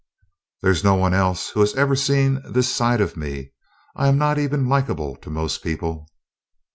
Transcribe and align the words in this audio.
"There's 0.63 0.83
no 0.83 0.95
one 0.95 1.13
else 1.13 1.51
who 1.51 1.59
has 1.59 1.75
ever 1.75 1.95
seen 1.95 2.41
this 2.43 2.67
side 2.75 3.01
of 3.01 3.15
me. 3.15 3.51
I 3.95 4.07
am 4.07 4.17
not 4.17 4.39
even 4.39 4.67
likable 4.67 5.15
to 5.17 5.29
most 5.29 5.61
people." 5.61 6.07